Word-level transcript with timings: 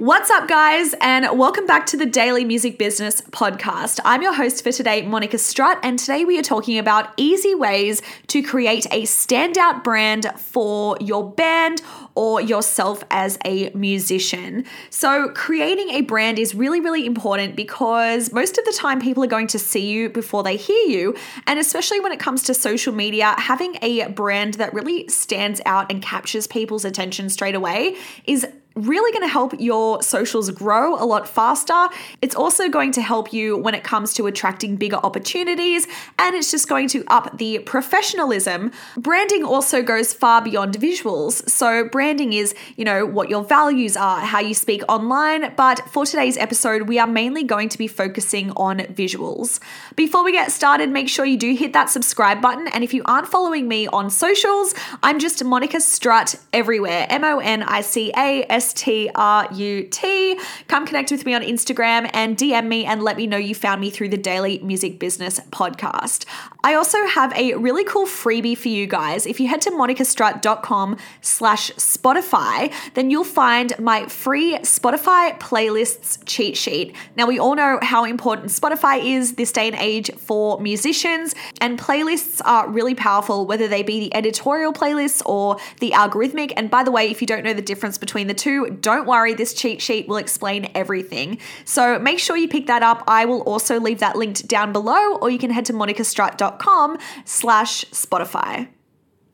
What's 0.00 0.30
up, 0.30 0.48
guys, 0.48 0.94
and 1.02 1.38
welcome 1.38 1.66
back 1.66 1.84
to 1.88 1.96
the 1.98 2.06
Daily 2.06 2.42
Music 2.42 2.78
Business 2.78 3.20
Podcast. 3.20 4.00
I'm 4.02 4.22
your 4.22 4.32
host 4.32 4.64
for 4.64 4.72
today, 4.72 5.02
Monica 5.02 5.36
Strut, 5.36 5.78
and 5.82 5.98
today 5.98 6.24
we 6.24 6.38
are 6.38 6.42
talking 6.42 6.78
about 6.78 7.12
easy 7.18 7.54
ways 7.54 8.00
to 8.28 8.40
create 8.40 8.86
a 8.86 9.02
standout 9.02 9.84
brand 9.84 10.32
for 10.38 10.96
your 11.02 11.30
band 11.30 11.82
or 12.14 12.40
yourself 12.40 13.04
as 13.10 13.38
a 13.44 13.68
musician. 13.74 14.64
So, 14.88 15.28
creating 15.34 15.90
a 15.90 16.00
brand 16.00 16.38
is 16.38 16.54
really, 16.54 16.80
really 16.80 17.04
important 17.04 17.54
because 17.54 18.32
most 18.32 18.56
of 18.56 18.64
the 18.64 18.72
time 18.72 19.02
people 19.02 19.22
are 19.22 19.26
going 19.26 19.48
to 19.48 19.58
see 19.58 19.86
you 19.86 20.08
before 20.08 20.42
they 20.42 20.56
hear 20.56 20.88
you. 20.88 21.14
And 21.46 21.58
especially 21.58 22.00
when 22.00 22.12
it 22.12 22.18
comes 22.18 22.42
to 22.44 22.54
social 22.54 22.94
media, 22.94 23.34
having 23.36 23.76
a 23.82 24.08
brand 24.08 24.54
that 24.54 24.72
really 24.72 25.08
stands 25.08 25.60
out 25.66 25.92
and 25.92 26.00
captures 26.00 26.46
people's 26.46 26.86
attention 26.86 27.28
straight 27.28 27.54
away 27.54 27.96
is 28.24 28.46
really 28.80 29.12
going 29.12 29.22
to 29.22 29.32
help 29.32 29.54
your 29.58 30.02
socials 30.02 30.50
grow 30.50 30.94
a 30.94 31.04
lot 31.04 31.28
faster. 31.28 31.88
It's 32.22 32.34
also 32.34 32.68
going 32.68 32.92
to 32.92 33.02
help 33.02 33.32
you 33.32 33.56
when 33.56 33.74
it 33.74 33.84
comes 33.84 34.14
to 34.14 34.26
attracting 34.26 34.76
bigger 34.76 34.96
opportunities, 34.96 35.86
and 36.18 36.34
it's 36.34 36.50
just 36.50 36.68
going 36.68 36.88
to 36.88 37.04
up 37.08 37.38
the 37.38 37.60
professionalism. 37.60 38.72
Branding 38.96 39.44
also 39.44 39.82
goes 39.82 40.12
far 40.12 40.42
beyond 40.42 40.74
visuals. 40.78 41.48
So, 41.48 41.88
branding 41.88 42.32
is, 42.32 42.54
you 42.76 42.84
know, 42.84 43.06
what 43.06 43.28
your 43.28 43.44
values 43.44 43.96
are, 43.96 44.20
how 44.20 44.40
you 44.40 44.54
speak 44.54 44.82
online, 44.88 45.54
but 45.56 45.80
for 45.90 46.06
today's 46.06 46.36
episode, 46.36 46.82
we 46.82 46.98
are 46.98 47.06
mainly 47.06 47.44
going 47.44 47.68
to 47.68 47.78
be 47.78 47.86
focusing 47.86 48.50
on 48.52 48.78
visuals. 48.78 49.60
Before 49.96 50.24
we 50.24 50.32
get 50.32 50.52
started, 50.52 50.90
make 50.90 51.08
sure 51.08 51.24
you 51.24 51.36
do 51.36 51.54
hit 51.54 51.72
that 51.72 51.90
subscribe 51.90 52.40
button, 52.40 52.68
and 52.68 52.82
if 52.82 52.94
you 52.94 53.02
aren't 53.04 53.26
following 53.26 53.68
me 53.68 53.86
on 53.88 54.10
socials, 54.10 54.74
I'm 55.02 55.18
just 55.18 55.44
Monica 55.44 55.80
Strut 55.80 56.36
everywhere 56.52 57.06
M 57.10 57.24
O 57.24 57.38
N 57.38 57.62
I 57.62 57.80
C 57.80 58.12
A 58.16 58.44
S. 58.48 58.69
S 58.70 58.74
T 58.74 59.10
R 59.14 59.48
U 59.52 59.82
T. 59.90 60.38
Come 60.68 60.86
connect 60.86 61.10
with 61.10 61.26
me 61.26 61.34
on 61.34 61.42
Instagram 61.42 62.08
and 62.12 62.36
DM 62.36 62.66
me 62.66 62.84
and 62.84 63.02
let 63.02 63.16
me 63.16 63.26
know 63.26 63.36
you 63.36 63.54
found 63.54 63.80
me 63.80 63.90
through 63.90 64.10
the 64.10 64.16
Daily 64.16 64.58
Music 64.60 64.98
Business 64.98 65.40
podcast. 65.50 66.24
I 66.62 66.74
also 66.74 67.04
have 67.06 67.32
a 67.34 67.54
really 67.54 67.84
cool 67.84 68.06
freebie 68.06 68.56
for 68.56 68.68
you 68.68 68.86
guys. 68.86 69.26
If 69.26 69.40
you 69.40 69.48
head 69.48 69.62
to 69.62 69.70
monicastrut.com 69.70 70.98
slash 71.22 71.70
Spotify, 71.72 72.72
then 72.94 73.10
you'll 73.10 73.24
find 73.24 73.72
my 73.78 74.06
free 74.06 74.58
Spotify 74.58 75.38
playlists 75.40 76.18
cheat 76.26 76.56
sheet. 76.56 76.94
Now, 77.16 77.26
we 77.26 77.38
all 77.38 77.54
know 77.54 77.78
how 77.82 78.04
important 78.04 78.50
Spotify 78.50 79.02
is 79.02 79.34
this 79.34 79.52
day 79.52 79.68
and 79.68 79.76
age 79.76 80.10
for 80.16 80.60
musicians, 80.60 81.34
and 81.60 81.78
playlists 81.78 82.40
are 82.44 82.68
really 82.68 82.94
powerful, 82.94 83.46
whether 83.46 83.66
they 83.66 83.82
be 83.82 84.00
the 84.00 84.14
editorial 84.14 84.72
playlists 84.72 85.22
or 85.24 85.56
the 85.80 85.92
algorithmic. 85.92 86.52
And 86.56 86.70
by 86.70 86.84
the 86.84 86.90
way, 86.90 87.10
if 87.10 87.20
you 87.20 87.26
don't 87.26 87.42
know 87.42 87.54
the 87.54 87.62
difference 87.62 87.96
between 87.96 88.26
the 88.26 88.34
two, 88.34 88.49
two, 88.50 88.70
don't 88.80 89.06
worry, 89.06 89.34
this 89.34 89.54
cheat 89.54 89.80
sheet 89.80 90.08
will 90.08 90.16
explain 90.16 90.70
everything. 90.74 91.38
So 91.64 91.98
make 91.98 92.18
sure 92.18 92.36
you 92.36 92.48
pick 92.48 92.66
that 92.66 92.82
up. 92.82 93.04
I 93.06 93.24
will 93.24 93.42
also 93.42 93.78
leave 93.80 94.00
that 94.00 94.16
linked 94.16 94.46
down 94.48 94.72
below, 94.72 95.16
or 95.16 95.30
you 95.30 95.38
can 95.38 95.50
head 95.50 95.66
to 95.66 95.72
monicastrut.com 95.72 96.98
slash 97.24 97.84
Spotify. 97.86 98.68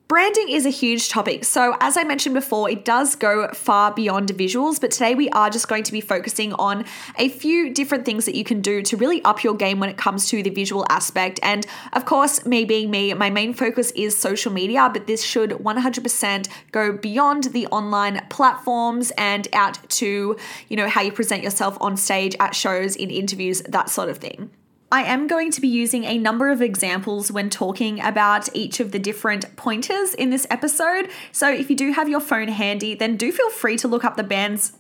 Branding 0.08 0.50
is 0.50 0.64
a 0.64 0.70
huge 0.70 1.08
topic. 1.08 1.44
So, 1.44 1.76
as 1.80 1.96
I 1.96 2.04
mentioned 2.04 2.36
before, 2.36 2.70
it 2.70 2.84
does 2.84 3.16
go 3.16 3.48
far 3.48 3.92
beyond 3.92 4.28
visuals, 4.28 4.80
but 4.80 4.92
today 4.92 5.16
we 5.16 5.28
are 5.30 5.50
just 5.50 5.66
going 5.66 5.82
to 5.82 5.90
be 5.90 6.00
focusing 6.00 6.52
on 6.52 6.84
a 7.18 7.28
few 7.28 7.74
different 7.74 8.04
things 8.04 8.24
that 8.26 8.36
you 8.36 8.44
can 8.44 8.60
do 8.60 8.82
to 8.82 8.96
really 8.96 9.20
up 9.24 9.42
your 9.42 9.54
game 9.54 9.80
when 9.80 9.88
it 9.88 9.96
comes 9.96 10.28
to 10.28 10.44
the 10.44 10.50
visual 10.50 10.86
aspect. 10.90 11.40
And 11.42 11.66
of 11.92 12.04
course, 12.04 12.46
me 12.46 12.64
being 12.64 12.88
me, 12.88 13.14
my 13.14 13.30
main 13.30 13.52
focus 13.52 13.90
is 13.96 14.16
social 14.16 14.52
media, 14.52 14.88
but 14.92 15.08
this 15.08 15.24
should 15.24 15.50
100% 15.50 16.48
go 16.70 16.92
beyond 16.92 17.44
the 17.44 17.66
online 17.66 18.24
platforms 18.30 19.10
and 19.18 19.48
out 19.52 19.76
to, 19.88 20.36
you 20.68 20.76
know, 20.76 20.88
how 20.88 21.02
you 21.02 21.10
present 21.10 21.42
yourself 21.42 21.76
on 21.80 21.96
stage 21.96 22.36
at 22.38 22.54
shows, 22.54 22.94
in 22.94 23.10
interviews, 23.10 23.60
that 23.62 23.90
sort 23.90 24.08
of 24.08 24.18
thing. 24.18 24.50
I 24.90 25.02
am 25.02 25.26
going 25.26 25.50
to 25.50 25.60
be 25.60 25.66
using 25.66 26.04
a 26.04 26.16
number 26.16 26.50
of 26.50 26.62
examples 26.62 27.32
when 27.32 27.50
talking 27.50 28.00
about 28.00 28.48
each 28.54 28.78
of 28.78 28.92
the 28.92 29.00
different 29.00 29.56
pointers 29.56 30.14
in 30.14 30.30
this 30.30 30.46
episode. 30.48 31.10
So 31.32 31.50
if 31.50 31.68
you 31.68 31.76
do 31.76 31.92
have 31.92 32.08
your 32.08 32.20
phone 32.20 32.48
handy, 32.48 32.94
then 32.94 33.16
do 33.16 33.32
feel 33.32 33.50
free 33.50 33.76
to 33.78 33.88
look 33.88 34.04
up 34.04 34.16
the 34.16 34.22
bands 34.22 34.74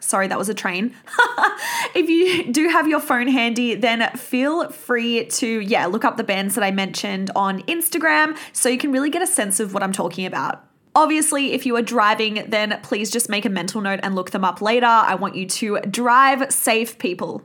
Sorry, 0.00 0.28
that 0.28 0.38
was 0.38 0.48
a 0.48 0.54
train. 0.54 0.94
if 1.94 2.08
you 2.08 2.50
do 2.52 2.68
have 2.68 2.88
your 2.88 3.00
phone 3.00 3.28
handy, 3.28 3.74
then 3.74 4.10
feel 4.16 4.70
free 4.70 5.26
to, 5.26 5.60
yeah, 5.60 5.86
look 5.86 6.04
up 6.04 6.16
the 6.16 6.24
bands 6.24 6.54
that 6.54 6.64
I 6.64 6.70
mentioned 6.70 7.30
on 7.36 7.62
Instagram 7.64 8.36
so 8.52 8.68
you 8.68 8.78
can 8.78 8.92
really 8.92 9.10
get 9.10 9.22
a 9.22 9.26
sense 9.26 9.60
of 9.60 9.74
what 9.74 9.82
I'm 9.82 9.92
talking 9.92 10.24
about. 10.24 10.64
Obviously, 10.94 11.52
if 11.52 11.66
you 11.66 11.76
are 11.76 11.82
driving, 11.82 12.46
then 12.48 12.80
please 12.82 13.10
just 13.10 13.28
make 13.28 13.44
a 13.44 13.50
mental 13.50 13.80
note 13.80 14.00
and 14.02 14.14
look 14.14 14.30
them 14.30 14.44
up 14.44 14.60
later. 14.60 14.86
I 14.86 15.14
want 15.14 15.36
you 15.36 15.46
to 15.46 15.80
drive 15.82 16.50
safe, 16.50 16.98
people. 16.98 17.44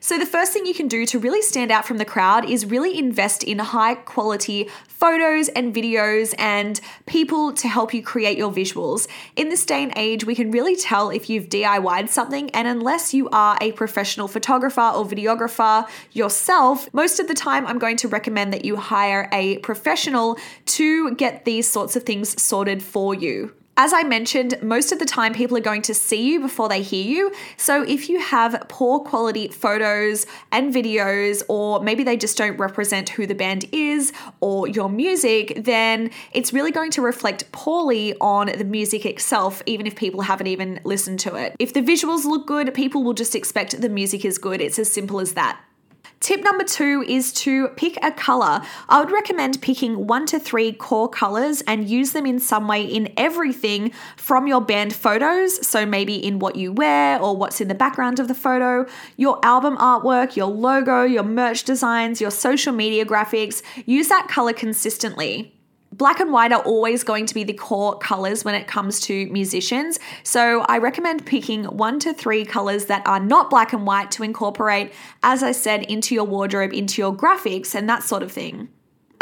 So, 0.00 0.18
the 0.18 0.26
first 0.26 0.52
thing 0.52 0.66
you 0.66 0.74
can 0.74 0.88
do 0.88 1.06
to 1.06 1.18
really 1.18 1.42
stand 1.42 1.70
out 1.70 1.84
from 1.86 1.98
the 1.98 2.04
crowd 2.04 2.48
is 2.48 2.66
really 2.66 2.98
invest 2.98 3.42
in 3.42 3.58
high 3.58 3.94
quality 3.94 4.68
photos 4.88 5.48
and 5.48 5.74
videos 5.74 6.34
and 6.38 6.80
people 7.06 7.52
to 7.54 7.68
help 7.68 7.92
you 7.92 8.02
create 8.02 8.38
your 8.38 8.52
visuals. 8.52 9.08
In 9.36 9.48
this 9.48 9.64
day 9.64 9.82
and 9.82 9.92
age, 9.96 10.24
we 10.24 10.34
can 10.34 10.50
really 10.50 10.76
tell 10.76 11.10
if 11.10 11.28
you've 11.28 11.48
DIYed 11.48 12.08
something, 12.08 12.50
and 12.50 12.68
unless 12.68 13.14
you 13.14 13.28
are 13.30 13.56
a 13.60 13.72
professional 13.72 14.28
photographer 14.28 14.92
or 14.94 15.04
videographer 15.04 15.88
yourself, 16.12 16.92
most 16.92 17.20
of 17.20 17.28
the 17.28 17.34
time 17.34 17.66
I'm 17.66 17.78
going 17.78 17.96
to 17.98 18.08
recommend 18.08 18.52
that 18.52 18.64
you 18.64 18.76
hire 18.76 19.28
a 19.32 19.58
professional 19.58 20.38
to 20.66 21.14
get 21.14 21.44
these 21.44 21.70
sorts 21.70 21.96
of 21.96 22.04
things 22.04 22.40
sorted 22.40 22.82
for 22.82 23.14
you. 23.14 23.54
As 23.74 23.94
I 23.94 24.02
mentioned, 24.02 24.62
most 24.62 24.92
of 24.92 24.98
the 24.98 25.06
time 25.06 25.32
people 25.32 25.56
are 25.56 25.60
going 25.62 25.80
to 25.82 25.94
see 25.94 26.30
you 26.30 26.40
before 26.40 26.68
they 26.68 26.82
hear 26.82 27.04
you. 27.04 27.32
So 27.56 27.82
if 27.82 28.10
you 28.10 28.20
have 28.20 28.66
poor 28.68 29.00
quality 29.00 29.48
photos 29.48 30.26
and 30.50 30.74
videos, 30.74 31.42
or 31.48 31.80
maybe 31.80 32.04
they 32.04 32.18
just 32.18 32.36
don't 32.36 32.58
represent 32.58 33.08
who 33.08 33.26
the 33.26 33.34
band 33.34 33.64
is 33.72 34.12
or 34.40 34.68
your 34.68 34.90
music, 34.90 35.64
then 35.64 36.10
it's 36.32 36.52
really 36.52 36.70
going 36.70 36.90
to 36.92 37.00
reflect 37.00 37.50
poorly 37.50 38.14
on 38.20 38.46
the 38.46 38.64
music 38.64 39.06
itself, 39.06 39.62
even 39.64 39.86
if 39.86 39.96
people 39.96 40.20
haven't 40.20 40.48
even 40.48 40.78
listened 40.84 41.20
to 41.20 41.34
it. 41.36 41.56
If 41.58 41.72
the 41.72 41.80
visuals 41.80 42.26
look 42.26 42.46
good, 42.46 42.74
people 42.74 43.02
will 43.02 43.14
just 43.14 43.34
expect 43.34 43.80
the 43.80 43.88
music 43.88 44.26
is 44.26 44.36
good. 44.36 44.60
It's 44.60 44.78
as 44.78 44.92
simple 44.92 45.18
as 45.18 45.32
that. 45.32 45.58
Tip 46.22 46.44
number 46.44 46.62
two 46.62 47.04
is 47.08 47.32
to 47.32 47.66
pick 47.70 47.98
a 48.00 48.12
color. 48.12 48.62
I 48.88 49.00
would 49.00 49.10
recommend 49.10 49.60
picking 49.60 50.06
one 50.06 50.24
to 50.26 50.38
three 50.38 50.70
core 50.70 51.08
colors 51.08 51.62
and 51.62 51.90
use 51.90 52.12
them 52.12 52.26
in 52.26 52.38
some 52.38 52.68
way 52.68 52.84
in 52.84 53.12
everything 53.16 53.90
from 54.16 54.46
your 54.46 54.60
band 54.60 54.92
photos. 54.94 55.66
So, 55.66 55.84
maybe 55.84 56.14
in 56.14 56.38
what 56.38 56.54
you 56.54 56.72
wear 56.72 57.20
or 57.20 57.36
what's 57.36 57.60
in 57.60 57.66
the 57.66 57.74
background 57.74 58.20
of 58.20 58.28
the 58.28 58.36
photo, 58.36 58.86
your 59.16 59.44
album 59.44 59.76
artwork, 59.78 60.36
your 60.36 60.46
logo, 60.46 61.02
your 61.02 61.24
merch 61.24 61.64
designs, 61.64 62.20
your 62.20 62.30
social 62.30 62.72
media 62.72 63.04
graphics. 63.04 63.60
Use 63.84 64.06
that 64.06 64.28
color 64.28 64.52
consistently 64.52 65.52
black 65.92 66.20
and 66.20 66.32
white 66.32 66.52
are 66.52 66.62
always 66.62 67.04
going 67.04 67.26
to 67.26 67.34
be 67.34 67.44
the 67.44 67.52
core 67.52 67.98
colors 67.98 68.44
when 68.44 68.54
it 68.54 68.66
comes 68.66 69.00
to 69.00 69.26
musicians. 69.26 69.98
So 70.22 70.64
I 70.68 70.78
recommend 70.78 71.26
picking 71.26 71.64
one 71.64 71.98
to 72.00 72.12
three 72.12 72.44
colors 72.44 72.86
that 72.86 73.06
are 73.06 73.20
not 73.20 73.50
black 73.50 73.72
and 73.72 73.86
white 73.86 74.10
to 74.12 74.22
incorporate, 74.22 74.92
as 75.22 75.42
I 75.42 75.52
said, 75.52 75.82
into 75.84 76.14
your 76.14 76.24
wardrobe, 76.24 76.72
into 76.72 77.02
your 77.02 77.14
graphics, 77.14 77.74
and 77.74 77.88
that 77.88 78.02
sort 78.02 78.22
of 78.22 78.32
thing. 78.32 78.68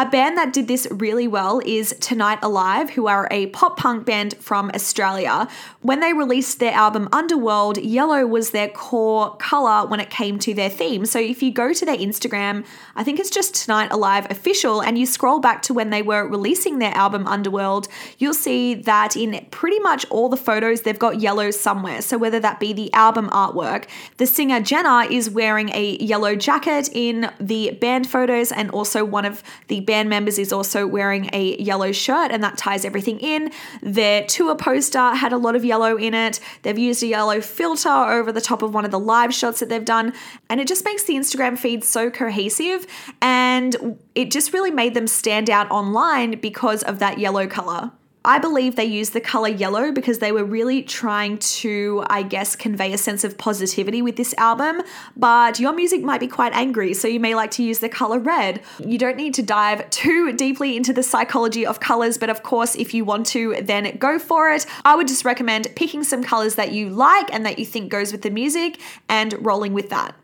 A 0.01 0.07
band 0.07 0.39
that 0.39 0.55
did 0.55 0.67
this 0.67 0.89
really 0.91 1.29
well 1.29 1.61
is 1.63 1.95
Tonight 2.01 2.39
Alive, 2.41 2.89
who 2.89 3.07
are 3.07 3.29
a 3.31 3.49
pop 3.49 3.77
punk 3.77 4.07
band 4.07 4.35
from 4.39 4.71
Australia. 4.75 5.47
When 5.83 6.01
they 6.01 6.15
released 6.15 6.59
their 6.59 6.73
album 6.73 7.07
Underworld, 7.13 7.77
yellow 7.77 8.27
was 8.27 8.53
their 8.53 8.69
core 8.69 9.37
color 9.37 9.87
when 9.87 10.01
it 10.01 10.09
came 10.09 10.39
to 10.39 10.55
their 10.55 10.71
theme. 10.71 11.05
So 11.05 11.19
if 11.19 11.43
you 11.43 11.53
go 11.53 11.75
to 11.75 11.85
their 11.85 11.99
Instagram, 11.99 12.65
I 12.97 13.05
think 13.05 13.21
it's 13.21 13.29
just 13.29 13.55
Tonight 13.55 13.93
Alive 13.93 14.27
official, 14.31 14.81
and 14.81 14.97
you 14.97 15.05
scroll 15.05 15.39
back 15.39 15.61
to 15.65 15.75
when 15.75 15.91
they 15.91 16.01
were 16.01 16.27
releasing 16.27 16.79
their 16.79 16.95
album 16.95 17.27
Underworld, 17.27 17.87
you'll 18.17 18.33
see 18.33 18.73
that 18.73 19.19
in 19.19 19.47
pretty 19.51 19.81
much 19.81 20.07
all 20.09 20.31
the 20.31 20.37
photos, 20.39 20.81
they've 20.81 20.99
got 20.99 21.21
yellow 21.21 21.51
somewhere. 21.51 22.01
So 22.01 22.17
whether 22.17 22.41
that 22.41 22.59
be 22.59 22.73
the 22.73 22.91
album 22.95 23.29
artwork, 23.29 23.85
the 24.17 24.27
singer 24.27 24.63
Jenna 24.63 25.09
is 25.11 25.29
wearing 25.29 25.69
a 25.75 25.99
yellow 25.99 26.37
jacket 26.37 26.89
in 26.95 27.31
the 27.39 27.73
band 27.73 28.09
photos, 28.09 28.51
and 28.51 28.71
also 28.71 29.05
one 29.05 29.27
of 29.27 29.43
the 29.69 29.90
band 29.91 30.09
members 30.09 30.39
is 30.39 30.53
also 30.53 30.87
wearing 30.87 31.29
a 31.33 31.61
yellow 31.61 31.91
shirt, 31.91 32.31
and 32.31 32.45
that 32.45 32.57
ties 32.57 32.85
everything 32.85 33.19
in. 33.19 33.51
Their 33.83 34.25
tour 34.25 34.55
poster 34.55 35.15
had 35.15 35.33
a 35.33 35.37
lot 35.37 35.57
of 35.57 35.65
yellow 35.65 35.97
in 35.97 36.15
it. 36.15 36.39
They've 36.63 36.79
used 36.79 37.03
a 37.03 37.09
yellow 37.09 37.41
filter 37.41 37.89
over 37.89 38.31
the 38.31 38.41
top 38.41 38.63
of 38.63 38.73
one 38.73 38.85
of 38.85 38.93
the 38.93 39.01
live 39.01 39.35
shots 39.35 39.59
that 39.59 39.69
they've 39.69 39.85
done, 39.85 40.13
and 40.49 40.61
it 40.61 40.69
just 40.69 40.85
makes 40.85 41.03
the 41.03 41.15
Instagram 41.15 41.59
feed 41.59 41.83
so 41.83 42.09
cohesive. 42.09 42.87
And 43.21 43.99
it 44.15 44.31
just 44.31 44.53
really 44.53 44.71
made 44.71 44.95
them 44.95 45.09
stand 45.09 45.51
out 45.51 45.69
online 45.73 46.39
because 46.39 46.85
of 46.85 47.01
that 47.01 47.19
yellow 47.19 47.49
color. 47.49 47.91
I 48.23 48.39
believe 48.39 48.77
they 48.77 48.85
used 48.85 49.15
the 49.15 49.21
color 49.21 49.49
yellow 49.49 49.93
because 49.93 50.19
they 50.19 50.31
were 50.31 50.45
really 50.45 50.83
trying 50.83 51.39
to, 51.39 52.05
I 52.09 52.23
guess, 52.23 52.55
convey 52.55 52.93
a 52.93 52.99
sense 52.99 53.25
of 53.25 53.39
positivity 53.39 54.03
with 54.03 54.17
this 54.17 54.35
album. 54.37 54.83
But 55.17 55.59
your 55.59 55.73
music 55.73 56.03
might 56.03 56.21
be 56.21 56.27
quite 56.27 56.53
angry, 56.53 56.93
so 56.93 57.09
you 57.09 57.19
may 57.19 57.35
like 57.35 57.51
to 57.53 57.63
use 57.63 57.79
the 57.79 57.89
color 57.89 58.19
red. 58.19 58.61
You 58.79 58.99
don't 58.99 59.17
need 59.17 59.33
to 59.35 59.43
dive 59.43 59.89
too 59.89 60.35
deeply 60.35 60.77
into 60.77 60.93
the 60.93 61.03
psychology 61.03 61.65
of 61.65 61.81
colors, 61.81 62.19
but 62.19 62.29
of 62.29 62.43
course, 62.43 62.77
if 62.77 62.93
you 62.93 63.07
want 63.07 63.25
to, 63.29 63.57
then 63.63 63.97
go 63.97 64.19
for 64.19 64.51
it. 64.51 64.67
I 64.85 64.97
would 64.97 65.09
just 65.09 65.25
recommend 65.25 65.75
picking 65.75 66.05
some 66.05 66.23
colors 66.23 66.57
that 66.57 66.73
you 66.73 66.91
like 66.91 67.33
and 67.33 67.47
that 67.47 67.59
you 67.59 67.65
think 67.65 67.91
goes 67.91 68.13
with 68.13 68.21
the 68.21 68.31
music 68.31 68.79
and 69.09 69.35
rolling 69.45 69.73
with 69.73 69.89
that. 69.89 70.15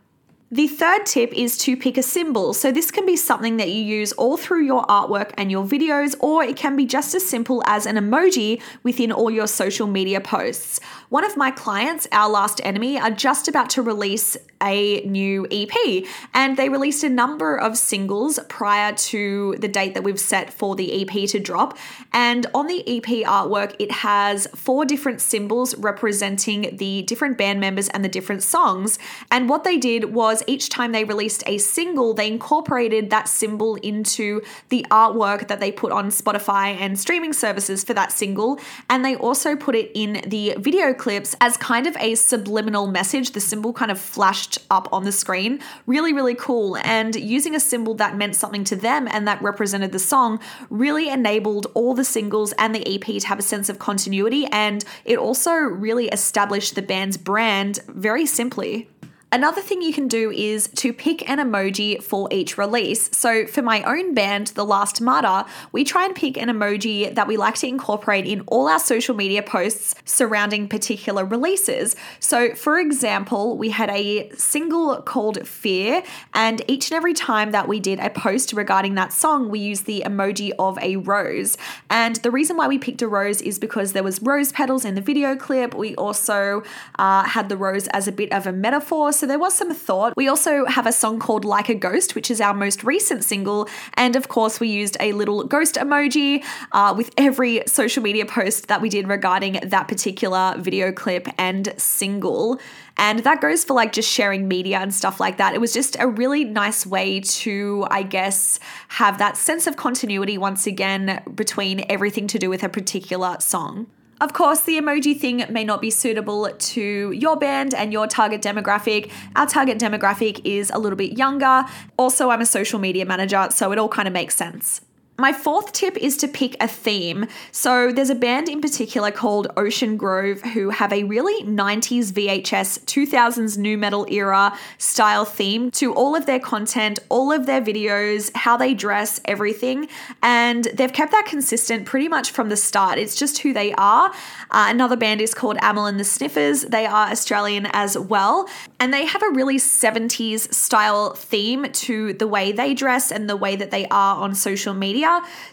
The 0.49 0.67
third 0.67 1.05
tip 1.05 1.33
is 1.33 1.57
to 1.59 1.75
pick 1.75 1.97
a 1.97 2.01
symbol. 2.01 2.53
So, 2.53 2.71
this 2.71 2.89
can 2.89 3.05
be 3.05 3.17
something 3.17 3.57
that 3.57 3.67
you 3.67 3.83
use 3.83 4.13
all 4.13 4.37
through 4.37 4.63
your 4.63 4.85
artwork 4.85 5.33
and 5.37 5.51
your 5.51 5.65
videos, 5.65 6.15
or 6.21 6.41
it 6.41 6.55
can 6.55 6.77
be 6.77 6.85
just 6.85 7.13
as 7.13 7.27
simple 7.27 7.61
as 7.65 7.85
an 7.85 7.97
emoji 7.97 8.61
within 8.81 9.11
all 9.11 9.29
your 9.29 9.47
social 9.47 9.87
media 9.87 10.21
posts. 10.21 10.79
One 11.09 11.25
of 11.25 11.35
my 11.35 11.51
clients, 11.51 12.07
Our 12.13 12.29
Last 12.29 12.61
Enemy, 12.63 12.97
are 12.97 13.11
just 13.11 13.49
about 13.49 13.69
to 13.71 13.81
release 13.81 14.37
a 14.61 15.01
new 15.01 15.47
EP, 15.51 16.05
and 16.33 16.57
they 16.57 16.69
released 16.69 17.03
a 17.03 17.09
number 17.09 17.57
of 17.57 17.77
singles 17.77 18.39
prior 18.49 18.93
to 18.93 19.55
the 19.59 19.67
date 19.67 19.93
that 19.93 20.03
we've 20.03 20.19
set 20.19 20.51
for 20.51 20.75
the 20.75 21.01
EP 21.01 21.29
to 21.29 21.39
drop. 21.39 21.77
And 22.13 22.45
on 22.53 22.67
the 22.67 22.81
EP 22.87 23.27
artwork, 23.27 23.75
it 23.79 23.91
has 23.91 24.47
four 24.55 24.85
different 24.85 25.21
symbols 25.21 25.75
representing 25.75 26.75
the 26.77 27.03
different 27.03 27.37
band 27.37 27.59
members 27.59 27.89
and 27.89 28.03
the 28.03 28.09
different 28.09 28.43
songs. 28.43 28.97
And 29.31 29.49
what 29.49 29.63
they 29.63 29.77
did 29.77 30.13
was 30.13 30.36
each 30.47 30.69
time 30.69 30.91
they 30.91 31.03
released 31.03 31.43
a 31.47 31.57
single, 31.57 32.13
they 32.13 32.27
incorporated 32.27 33.09
that 33.09 33.27
symbol 33.27 33.75
into 33.75 34.41
the 34.69 34.85
artwork 34.91 35.47
that 35.47 35.59
they 35.59 35.71
put 35.71 35.91
on 35.91 36.09
Spotify 36.09 36.75
and 36.75 36.99
streaming 36.99 37.33
services 37.33 37.83
for 37.83 37.93
that 37.93 38.11
single. 38.11 38.59
And 38.89 39.03
they 39.03 39.15
also 39.15 39.55
put 39.55 39.75
it 39.75 39.91
in 39.93 40.21
the 40.27 40.55
video 40.57 40.93
clips 40.93 41.35
as 41.41 41.57
kind 41.57 41.87
of 41.87 41.95
a 41.97 42.15
subliminal 42.15 42.87
message. 42.87 43.31
The 43.31 43.39
symbol 43.39 43.73
kind 43.73 43.91
of 43.91 43.99
flashed 43.99 44.59
up 44.69 44.87
on 44.91 45.03
the 45.03 45.11
screen. 45.11 45.59
Really, 45.85 46.13
really 46.13 46.35
cool. 46.35 46.77
And 46.77 47.15
using 47.15 47.55
a 47.55 47.59
symbol 47.59 47.93
that 47.95 48.17
meant 48.17 48.35
something 48.35 48.63
to 48.65 48.75
them 48.75 49.07
and 49.11 49.27
that 49.27 49.41
represented 49.41 49.91
the 49.91 49.99
song 49.99 50.39
really 50.69 51.09
enabled 51.09 51.67
all 51.73 51.93
the 51.93 52.03
singles 52.03 52.53
and 52.53 52.73
the 52.73 52.95
EP 52.95 53.05
to 53.21 53.27
have 53.27 53.39
a 53.39 53.43
sense 53.43 53.69
of 53.69 53.79
continuity. 53.79 54.45
And 54.47 54.83
it 55.05 55.17
also 55.17 55.53
really 55.53 56.07
established 56.07 56.75
the 56.75 56.81
band's 56.81 57.17
brand 57.17 57.79
very 57.87 58.25
simply. 58.25 58.89
Another 59.29 59.59
thing 59.59 59.81
you 59.81 59.91
can 59.91 60.07
do 60.07 60.31
is 60.31 60.69
to 60.75 60.93
pick 60.93 61.29
an 61.29 61.37
emoji 61.37 62.01
for 62.01 62.29
each 62.31 62.57
release. 62.57 63.09
So, 63.11 63.45
for 63.45 63.61
my 63.61 63.83
own 63.83 64.13
band, 64.13 64.47
The 64.47 64.63
Last 64.63 65.01
Martyr, 65.01 65.43
we 65.73 65.83
try 65.83 66.05
and 66.05 66.15
pick 66.15 66.37
an 66.37 66.47
emoji 66.47 67.13
that 67.13 67.27
we 67.27 67.35
like 67.35 67.55
to 67.55 67.67
incorporate 67.67 68.25
in 68.25 68.39
all 68.47 68.69
our 68.69 68.79
social 68.79 69.13
media 69.13 69.43
posts 69.43 69.95
surrounding 70.05 70.69
particular 70.69 71.25
releases. 71.25 71.93
So, 72.21 72.55
for 72.55 72.79
example, 72.79 73.57
we 73.57 73.69
had 73.69 73.89
a 73.89 74.29
single 74.37 75.01
called 75.01 75.45
Fear, 75.45 76.03
and 76.33 76.61
each 76.69 76.89
and 76.89 76.95
every 76.95 77.13
time 77.13 77.51
that 77.51 77.67
we 77.67 77.81
did 77.81 77.99
a 77.99 78.09
post 78.09 78.53
regarding 78.53 78.95
that 78.95 79.11
song, 79.11 79.49
we 79.49 79.59
used 79.59 79.87
the 79.87 80.03
emoji 80.05 80.51
of 80.57 80.77
a 80.79 80.95
rose. 80.95 81.57
And 81.89 82.15
the 82.17 82.31
reason 82.31 82.55
why 82.55 82.69
we 82.69 82.77
picked 82.77 83.01
a 83.01 83.09
rose 83.09 83.41
is 83.41 83.59
because 83.59 83.91
there 83.91 84.03
was 84.03 84.21
rose 84.21 84.53
petals 84.53 84.85
in 84.85 84.95
the 84.95 85.01
video 85.01 85.35
clip. 85.35 85.73
We 85.73 85.95
also 85.95 86.63
uh, 86.97 87.23
had 87.25 87.49
the 87.49 87.57
rose 87.57 87.87
as 87.89 88.07
a 88.07 88.13
bit 88.13 88.31
of 88.31 88.47
a 88.47 88.53
metaphor 88.53 89.11
so 89.17 89.25
there 89.27 89.39
was 89.39 89.53
some 89.53 89.73
thought. 89.73 90.13
We 90.15 90.27
also 90.27 90.65
have 90.65 90.85
a 90.85 90.91
song 90.91 91.19
called 91.19 91.45
Like 91.45 91.69
a 91.69 91.75
Ghost, 91.75 92.15
which 92.15 92.31
is 92.31 92.41
our 92.41 92.53
most 92.53 92.83
recent 92.83 93.23
single. 93.23 93.67
And 93.95 94.15
of 94.15 94.27
course, 94.27 94.59
we 94.59 94.69
used 94.69 94.97
a 94.99 95.13
little 95.13 95.43
ghost 95.43 95.75
emoji 95.75 96.43
uh, 96.71 96.93
with 96.97 97.11
every 97.17 97.63
social 97.67 98.03
media 98.03 98.25
post 98.25 98.67
that 98.67 98.81
we 98.81 98.89
did 98.89 99.07
regarding 99.07 99.59
that 99.63 99.87
particular 99.87 100.55
video 100.57 100.91
clip 100.91 101.27
and 101.37 101.73
single. 101.77 102.59
And 102.97 103.19
that 103.19 103.41
goes 103.41 103.63
for 103.63 103.73
like 103.73 103.93
just 103.93 104.09
sharing 104.09 104.47
media 104.47 104.79
and 104.79 104.93
stuff 104.93 105.19
like 105.19 105.37
that. 105.37 105.53
It 105.53 105.61
was 105.61 105.73
just 105.73 105.95
a 105.99 106.07
really 106.07 106.43
nice 106.43 106.85
way 106.85 107.19
to, 107.19 107.85
I 107.91 108.03
guess, 108.03 108.59
have 108.87 109.19
that 109.19 109.37
sense 109.37 109.67
of 109.67 109.75
continuity 109.75 110.37
once 110.37 110.65
again 110.65 111.21
between 111.35 111.85
everything 111.89 112.27
to 112.27 112.39
do 112.39 112.49
with 112.49 112.63
a 112.63 112.69
particular 112.69 113.37
song. 113.39 113.87
Of 114.19 114.33
course, 114.33 114.61
the 114.61 114.79
emoji 114.79 115.15
thing 115.19 115.45
may 115.49 115.63
not 115.63 115.79
be 115.79 115.91
suitable 115.91 116.49
to 116.49 117.11
your 117.11 117.37
band 117.37 117.75
and 117.75 117.93
your 117.93 118.07
target 118.07 118.41
demographic. 118.41 119.11
Our 119.35 119.45
target 119.45 119.77
demographic 119.77 120.41
is 120.43 120.71
a 120.71 120.79
little 120.79 120.97
bit 120.97 121.19
younger. 121.19 121.65
Also, 121.97 122.31
I'm 122.31 122.41
a 122.41 122.45
social 122.45 122.79
media 122.79 123.05
manager, 123.05 123.47
so 123.51 123.71
it 123.71 123.77
all 123.77 123.89
kind 123.89 124.07
of 124.07 124.13
makes 124.15 124.35
sense. 124.35 124.81
My 125.19 125.33
fourth 125.33 125.71
tip 125.71 125.97
is 125.97 126.15
to 126.17 126.27
pick 126.27 126.55
a 126.61 126.67
theme. 126.67 127.25
So, 127.51 127.91
there's 127.91 128.11
a 128.11 128.15
band 128.15 128.47
in 128.47 128.61
particular 128.61 129.09
called 129.09 129.47
Ocean 129.57 129.97
Grove 129.97 130.43
who 130.43 130.69
have 130.69 130.93
a 130.93 131.05
really 131.05 131.43
90s 131.43 132.11
VHS 132.11 132.85
2000s 132.85 133.57
nu 133.57 133.79
metal 133.79 134.05
era 134.11 134.55
style 134.77 135.25
theme 135.25 135.71
to 135.71 135.91
all 135.91 136.15
of 136.15 136.27
their 136.27 136.39
content, 136.39 136.99
all 137.09 137.31
of 137.31 137.47
their 137.47 137.61
videos, 137.61 138.29
how 138.35 138.57
they 138.57 138.75
dress, 138.75 139.19
everything. 139.25 139.87
And 140.21 140.65
they've 140.65 140.93
kept 140.93 141.13
that 141.13 141.25
consistent 141.25 141.87
pretty 141.87 142.07
much 142.07 142.29
from 142.29 142.49
the 142.49 142.57
start. 142.57 142.99
It's 142.99 143.15
just 143.15 143.39
who 143.39 143.53
they 143.53 143.73
are. 143.73 144.11
Uh, 144.51 144.67
another 144.69 144.95
band 144.95 145.21
is 145.21 145.33
called 145.33 145.57
Amyl 145.63 145.87
and 145.87 145.99
the 145.99 146.03
Sniffers. 146.03 146.61
They 146.61 146.85
are 146.85 147.09
Australian 147.09 147.67
as 147.73 147.97
well. 147.97 148.47
And 148.79 148.93
they 148.93 149.07
have 149.07 149.23
a 149.23 149.31
really 149.31 149.57
70s 149.57 150.53
style 150.53 151.15
theme 151.15 151.71
to 151.71 152.13
the 152.13 152.27
way 152.27 152.51
they 152.51 152.75
dress 152.75 153.11
and 153.11 153.27
the 153.27 153.35
way 153.35 153.55
that 153.55 153.71
they 153.71 153.87
are 153.87 154.17
on 154.17 154.35
social 154.35 154.75
media 154.75 155.06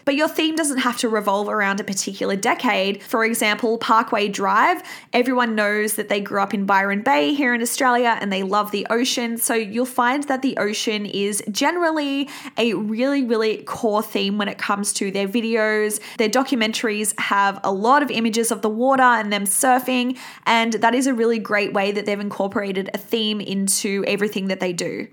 but 0.05 0.15
your 0.15 0.27
theme 0.27 0.55
doesn't 0.55 0.79
have 0.79 0.97
to 0.97 1.09
revolve 1.09 1.49
around 1.49 1.79
a 1.79 1.83
particular 1.83 2.35
decade. 2.35 3.01
For 3.03 3.25
example, 3.25 3.77
Parkway 3.77 4.27
Drive, 4.27 4.81
everyone 5.13 5.55
knows 5.55 5.93
that 5.95 6.09
they 6.09 6.21
grew 6.21 6.41
up 6.41 6.53
in 6.53 6.65
Byron 6.65 7.01
Bay 7.01 7.33
here 7.33 7.53
in 7.53 7.61
Australia 7.61 8.17
and 8.19 8.31
they 8.31 8.43
love 8.43 8.71
the 8.71 8.85
ocean. 8.89 9.37
So 9.37 9.53
you'll 9.53 9.85
find 9.85 10.23
that 10.25 10.41
the 10.41 10.57
ocean 10.57 11.05
is 11.05 11.43
generally 11.51 12.29
a 12.57 12.73
really, 12.73 13.23
really 13.23 13.63
core 13.63 14.03
theme 14.03 14.37
when 14.37 14.47
it 14.47 14.57
comes 14.57 14.93
to 14.93 15.11
their 15.11 15.27
videos. 15.27 15.99
Their 16.17 16.29
documentaries 16.29 17.17
have 17.19 17.59
a 17.63 17.71
lot 17.71 18.03
of 18.03 18.11
images 18.11 18.51
of 18.51 18.61
the 18.61 18.69
water 18.69 19.03
and 19.03 19.31
them 19.31 19.45
surfing, 19.45 20.17
and 20.45 20.73
that 20.73 20.95
is 20.95 21.07
a 21.07 21.13
really 21.13 21.39
great 21.39 21.73
way 21.73 21.91
that 21.91 22.05
they've 22.05 22.19
incorporated 22.19 22.89
a 22.93 22.97
theme 22.97 23.41
into 23.41 24.03
everything 24.07 24.47
that 24.47 24.59
they 24.59 24.73
do. 24.73 25.07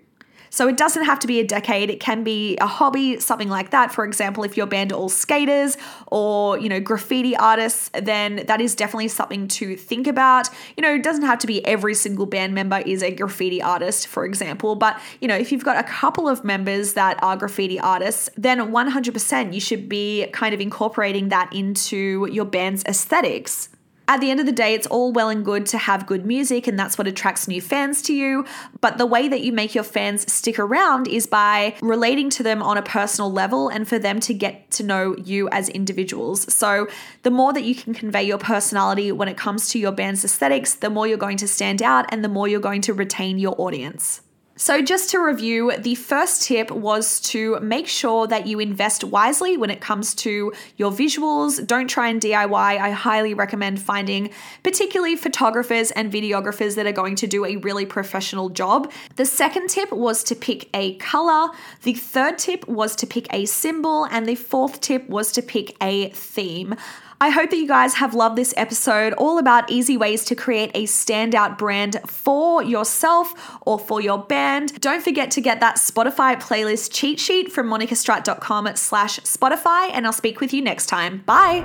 So 0.53 0.69
it 0.69 0.77
doesn't 0.77 1.05
have 1.05 1.19
to 1.21 1.27
be 1.27 1.41
a 1.41 1.45
decade, 1.45 1.89
it 1.89 1.99
can 1.99 2.23
be 2.25 2.59
a 2.59 2.67
hobby, 2.67 3.19
something 3.21 3.49
like 3.49 3.71
that. 3.71 3.91
For 3.91 4.05
example, 4.05 4.45
if 4.45 4.55
your 4.55 4.67
band 4.67 4.93
are 4.93 4.97
all 4.97 5.09
skaters 5.09 5.79
or, 6.09 6.59
you 6.59 6.69
know, 6.69 6.79
graffiti 6.79 7.35
artists, 7.35 7.91
then 7.95 8.45
that 8.49 8.61
is 8.61 8.75
definitely 8.75 9.09
something 9.09 9.49
to 9.49 9.77
think 9.77 10.07
about. 10.07 10.51
You 10.77 10.83
know, 10.83 10.95
it 10.95 11.03
doesn't 11.03 11.25
have 11.25 11.39
to 11.39 11.47
be 11.47 11.65
every 11.65 11.95
single 11.95 12.27
band 12.27 12.53
member 12.53 12.83
is 12.85 13.03
a 13.03 13.11
graffiti 13.11 13.63
artist, 13.63 14.07
for 14.07 14.27
example, 14.27 14.75
but, 14.75 15.01
you 15.23 15.27
know, 15.27 15.37
if 15.37 15.53
you've 15.53 15.65
got 15.65 15.79
a 15.79 15.85
couple 15.85 16.29
of 16.29 16.45
members 16.45 16.93
that 16.93 17.19
are 17.23 17.35
graffiti 17.35 17.81
artists, 17.81 18.29
then 18.37 18.59
100% 18.59 19.55
you 19.55 19.61
should 19.61 19.89
be 19.89 20.27
kind 20.35 20.53
of 20.53 20.61
incorporating 20.61 21.31
that 21.31 21.51
into 21.55 22.29
your 22.31 22.45
band's 22.45 22.85
aesthetics 22.85 23.71
at 24.13 24.21
the 24.21 24.31
end 24.31 24.41
of 24.41 24.47
the 24.47 24.53
day, 24.53 24.75
it's 24.75 24.87
all 24.89 25.11
well 25.11 25.31
and 25.31 25.43
good 25.43 25.65
to 25.67 25.79
have 25.79 26.07
good 26.07 26.27
music, 26.27 26.67
and 26.67 26.79
that's 26.79 26.99
what 26.99 27.07
attracts 27.07 27.49
new 27.49 27.63
fans 27.63 28.03
to 28.03 28.13
you. 28.13 28.45
But 28.83 28.99
the 28.99 29.07
way 29.07 29.27
that 29.27 29.41
you 29.41 29.53
make 29.53 29.75
your 29.75 29.85
fans 29.85 30.31
stick 30.31 30.59
around 30.59 31.09
is 31.09 31.27
by 31.27 31.77
relating 31.81 32.29
to 32.31 32.43
them 32.43 32.63
on 32.63 32.77
a 32.77 32.83
personal 32.83 33.33
level 33.33 33.71
and 33.71 33.89
for 33.89 33.99
them 33.99 34.21
to 34.21 34.35
get 34.35 34.71
to 34.73 34.83
know 34.83 35.17
you 35.17 35.49
as 35.49 35.71
individuals. 35.71 36.53
So, 36.55 36.89
the 37.23 37.31
more 37.31 37.55
that 37.55 37.65
you 37.65 37.75
can 37.75 37.95
convey 37.95 38.25
your 38.25 38.37
personality 38.37 39.13
when 39.13 39.29
it 39.29 39.39
comes 39.39 39.71
to 39.71 39.79
your 39.79 39.93
band's 39.93 40.23
aesthetics, 40.27 40.75
the 40.75 40.91
more 40.91 41.07
you're 41.07 41.17
going 41.17 41.39
to 41.39 41.49
stand 41.49 41.81
out 41.83 42.05
and 42.11 42.23
the 42.23 42.29
more 42.29 42.47
you're 42.47 42.61
going 42.61 42.83
to 42.83 42.93
retain 42.93 43.39
your 43.39 43.59
audience. 43.59 44.21
So, 44.55 44.83
just 44.83 45.09
to 45.11 45.19
review, 45.19 45.73
the 45.79 45.95
first 45.95 46.43
tip 46.43 46.71
was 46.71 47.21
to 47.21 47.59
make 47.61 47.89
sure 47.89 48.27
that 48.27 48.47
you 48.47 48.61
invest 48.61 49.03
wisely 49.03 49.57
when 49.57 49.71
it 49.71 49.81
comes 49.81 50.15
to 50.17 50.53
your 50.77 50.91
visuals. 50.91 51.67
Don't 51.67 51.89
try 51.89 52.09
and 52.09 52.21
DIY. 52.21 52.53
I 52.53 52.91
highly 52.91 53.33
recommend 53.33 53.81
finding 53.81 54.29
particularly 54.63 55.17
photographers 55.17 55.91
and 55.93 56.13
videographers 56.13 56.77
that 56.77 56.87
are 56.87 56.93
going 56.93 57.17
to 57.17 57.27
do 57.27 57.47
a 57.47 57.57
really 57.57 57.87
professional 57.87 58.51
job. 58.51 58.93
The 59.17 59.25
second 59.25 59.71
tip 59.71 59.91
was 59.91 60.23
to 60.25 60.35
pick 60.35 60.69
a 60.75 60.97
color. 60.97 61.51
The 61.83 61.95
third 61.95 62.37
tip 62.37 62.69
was 62.69 62.95
to 62.97 63.07
pick 63.07 63.33
a 63.33 63.47
symbol. 63.47 64.05
And 64.05 64.27
the 64.27 64.35
fourth 64.35 64.83
tip 64.83 65.09
was 65.09 65.33
to 65.33 65.43
pick 65.43 65.77
a 65.83 66.11
theme. 66.11 66.75
I 67.23 67.29
hope 67.29 67.51
that 67.51 67.57
you 67.57 67.69
guys 67.69 67.95
have 67.95 68.15
loved 68.15 68.35
this 68.35 68.53
episode 68.57 69.13
all 69.13 69.39
about 69.39 69.71
easy 69.71 69.97
ways 69.97 70.25
to 70.25 70.35
create 70.35 70.73
a 70.75 70.87
standout 70.87 71.57
brand 71.57 72.01
for 72.05 72.65
yourself 72.65 73.33
or 73.61 73.79
for 73.79 74.01
your 74.01 74.19
band. 74.19 74.81
Don't 74.81 75.05
forget 75.05 75.31
to 75.31 75.41
get 75.41 75.61
that 75.61 75.77
Spotify 75.77 76.35
playlist 76.43 76.93
cheat 76.93 77.21
sheet 77.21 77.53
from 77.53 77.69
monicastrut.com 77.69 78.75
slash 78.75 79.21
Spotify, 79.21 79.91
and 79.93 80.05
I'll 80.05 80.13
speak 80.13 80.41
with 80.41 80.53
you 80.53 80.63
next 80.63 80.87
time. 80.87 81.23
Bye. 81.25 81.63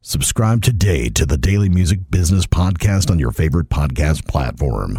Subscribe 0.00 0.62
today 0.62 1.08
to 1.10 1.24
the 1.24 1.38
Daily 1.38 1.68
Music 1.68 2.00
Business 2.10 2.46
Podcast 2.46 3.12
on 3.12 3.20
your 3.20 3.30
favorite 3.30 3.68
podcast 3.68 4.26
platform. 4.26 4.98